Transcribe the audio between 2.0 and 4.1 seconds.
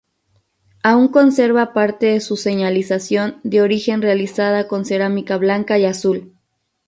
de su señalización de origen